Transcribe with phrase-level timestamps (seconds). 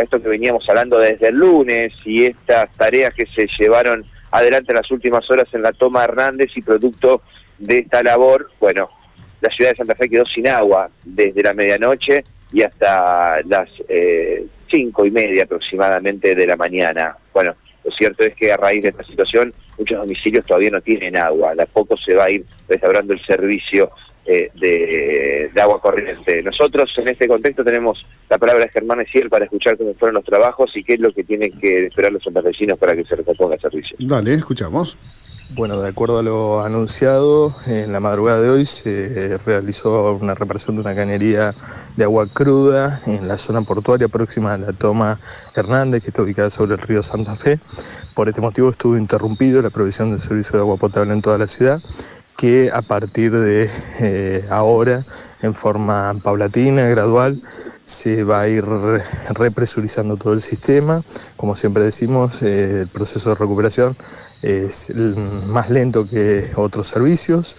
[0.00, 4.76] esto que veníamos hablando desde el lunes y estas tareas que se llevaron adelante en
[4.76, 7.20] las últimas horas en la toma Hernández y producto
[7.58, 8.88] de esta labor, bueno,
[9.42, 12.24] la ciudad de Santa Fe quedó sin agua desde la medianoche
[12.54, 17.14] y hasta las eh, cinco y media aproximadamente de la mañana.
[17.34, 17.54] Bueno,
[17.84, 21.52] lo cierto es que a raíz de esta situación muchos domicilios todavía no tienen agua,
[21.52, 23.90] a poco se va a ir restaurando el servicio
[24.24, 26.42] eh, de, agua corriente.
[26.42, 30.24] Nosotros en este contexto tenemos la palabra de Germán Esiel para escuchar cómo fueron los
[30.24, 33.54] trabajos y qué es lo que tienen que esperar los santafesinos para que se recomponga
[33.54, 33.96] el servicio.
[34.00, 34.96] Dale, escuchamos.
[35.54, 40.76] Bueno, de acuerdo a lo anunciado, en la madrugada de hoy se realizó una reparación
[40.76, 41.54] de una cañería
[41.94, 45.20] de agua cruda en la zona portuaria próxima a la toma
[45.54, 47.60] Hernández, que está ubicada sobre el río Santa Fe.
[48.14, 51.46] Por este motivo estuvo interrumpido la provisión del servicio de agua potable en toda la
[51.46, 51.82] ciudad
[52.42, 53.70] que a partir de
[54.00, 55.06] eh, ahora,
[55.42, 57.40] en forma paulatina, gradual,
[57.84, 58.64] se va a ir
[59.30, 61.04] represurizando todo el sistema.
[61.36, 63.96] Como siempre decimos, eh, el proceso de recuperación
[64.42, 64.92] es
[65.46, 67.54] más lento que otros servicios.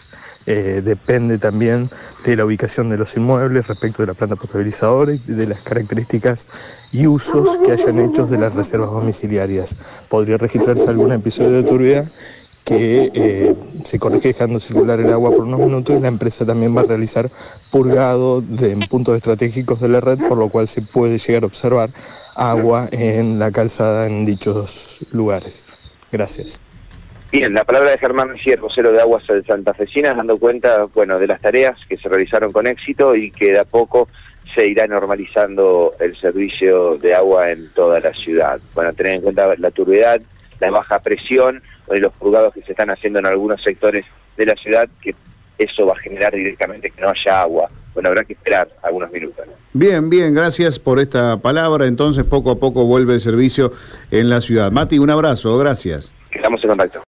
[0.45, 1.89] Eh, depende también
[2.26, 6.45] de la ubicación de los inmuebles respecto de la planta potabilizadora y de las características
[6.92, 9.78] y usos que hayan hecho de las reservas domiciliarias.
[10.09, 12.11] Podría registrarse algún episodio de turbidez
[12.64, 16.75] que eh, se corrige dejando circular el agua por unos minutos y la empresa también
[16.75, 17.30] va a realizar
[17.72, 21.47] purgado de, en puntos estratégicos de la red, por lo cual se puede llegar a
[21.47, 21.89] observar
[22.36, 25.66] agua en la calzada en dichos lugares.
[26.11, 26.59] Gracias.
[27.31, 31.17] Bien, la palabra de Germán Messier, vocero de Aguas de Santa Fecina, dando cuenta bueno,
[31.17, 34.08] de las tareas que se realizaron con éxito y que de a poco
[34.53, 38.59] se irá normalizando el servicio de agua en toda la ciudad.
[38.75, 40.22] Bueno, tener en cuenta la turbidez,
[40.66, 44.06] la baja presión, de los purgados que se están haciendo en algunos sectores
[44.38, 45.16] de la ciudad, que
[45.58, 47.70] eso va a generar directamente que no haya agua.
[47.94, 49.45] Bueno, habrá que esperar algunos minutos.
[49.73, 51.86] Bien, bien, gracias por esta palabra.
[51.86, 53.72] Entonces, poco a poco vuelve el servicio
[54.09, 54.72] en la ciudad.
[54.72, 56.11] Mati, un abrazo, gracias.
[56.31, 57.00] Quedamos en contacto.